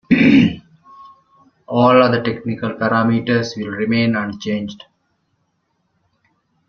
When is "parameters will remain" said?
2.71-4.15